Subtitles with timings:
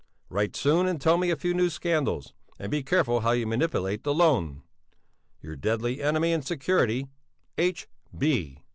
[0.29, 4.03] Write soon and tell me a few new scandals, and be careful how you manipulate
[4.03, 4.63] the loan.
[5.43, 7.11] Your deadly enemy and security,
[7.59, 7.87] H.